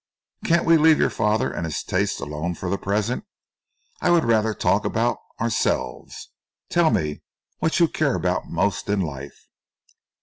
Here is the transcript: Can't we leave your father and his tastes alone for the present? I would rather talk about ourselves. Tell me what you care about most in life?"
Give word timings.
Can't 0.43 0.65
we 0.65 0.77
leave 0.77 0.97
your 0.97 1.11
father 1.11 1.51
and 1.51 1.63
his 1.63 1.83
tastes 1.83 2.19
alone 2.19 2.55
for 2.55 2.71
the 2.71 2.77
present? 2.79 3.23
I 4.01 4.09
would 4.09 4.23
rather 4.25 4.55
talk 4.55 4.83
about 4.83 5.19
ourselves. 5.39 6.31
Tell 6.71 6.89
me 6.89 7.21
what 7.59 7.79
you 7.79 7.87
care 7.87 8.15
about 8.15 8.49
most 8.49 8.89
in 8.89 8.99
life?" 9.01 9.45